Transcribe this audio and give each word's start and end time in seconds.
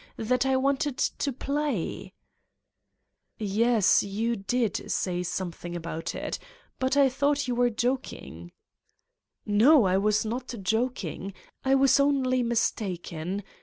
That 0.17 0.47
I 0.47 0.57
wanted 0.57 0.97
to 0.97 1.31
play?" 1.31 2.11
158 3.37 3.47
Satan's 3.47 3.59
Diary 3.59 3.59
"Yes, 3.59 4.03
you 4.03 4.35
did 4.35 4.91
say 4.91 5.21
something 5.21 5.75
about 5.75 6.15
it. 6.15 6.39
But 6.79 6.97
I 6.97 7.07
thought 7.07 7.47
you 7.47 7.53
were 7.53 7.69
joking. 7.69 8.51
''"No, 9.45 9.83
I 9.85 9.97
was 9.99 10.25
not 10.25 10.55
joking. 10.63 11.35
I 11.63 11.75
was 11.75 11.99
only 11.99 12.41
mistaken. 12.41 13.43